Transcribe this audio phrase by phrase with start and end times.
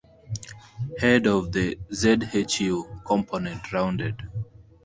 [0.97, 4.19] Head of the "zhu" component rounded.